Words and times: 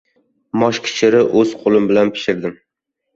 Mosh- 0.61 0.79
kichiri. 0.87 1.19
O‘z 1.41 1.51
qo‘lim 1.65 1.85
bilan 1.91 2.09
pishirdim. 2.17 2.57